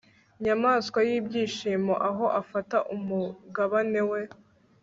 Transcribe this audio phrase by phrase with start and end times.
[0.43, 4.21] nyamwasa y'ibyishimo aho afata umugabane we